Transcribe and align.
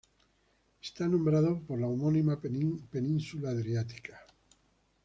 Está 0.81 1.07
nombrado 1.07 1.59
por 1.67 1.79
la 1.79 1.85
homónima 1.85 2.39
península 2.41 3.51
adriática. 3.51 4.19